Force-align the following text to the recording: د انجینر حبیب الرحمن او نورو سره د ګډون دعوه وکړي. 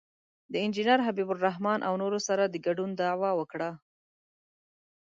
د 0.51 0.53
انجینر 0.65 0.99
حبیب 1.07 1.29
الرحمن 1.33 1.79
او 1.87 1.93
نورو 2.01 2.19
سره 2.27 2.43
د 2.47 2.55
ګډون 2.65 2.89
دعوه 3.01 3.29
وکړي. 3.39 3.71